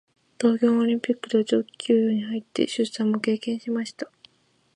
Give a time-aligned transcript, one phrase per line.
[0.39, 4.09] 東京オリンピックでは長期休養に入って出産も経験しました。